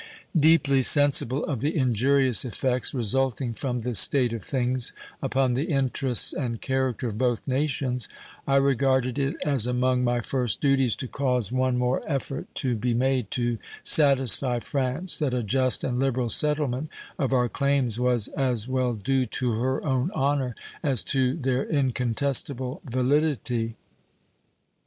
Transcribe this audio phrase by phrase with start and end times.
[0.35, 6.33] Deeply sensible of the injurious effects resulting from this state of things upon the interests
[6.33, 8.09] and character of both nations,
[8.47, 12.95] I regarded it as among my first duties to cause one more effort to be
[12.95, 16.89] made to satisfy France that a just and liberal settlement
[17.19, 22.81] of our claims was as well due to her own honor as to their incontestable
[22.85, 23.75] validity.